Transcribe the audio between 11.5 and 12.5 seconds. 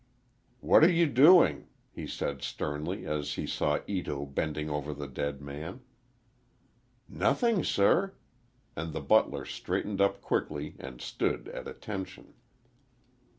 attention.